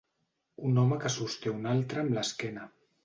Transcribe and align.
Un 0.69 0.79
home 0.83 0.97
que 1.03 1.11
sosté 1.17 1.53
un 1.59 1.69
altre 1.73 2.03
amb 2.05 2.15
l'esquena. 2.17 2.67